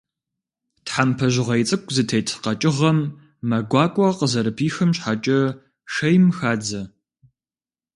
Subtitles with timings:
[0.85, 2.99] Тхьэмпэ жьгъей цӏыкӏу зытет къэкӏыгъэм
[3.47, 5.39] мэ гуакӏуэ къызэрыпихым щхьэкӏэ,
[5.93, 6.81] шейм хадзэ.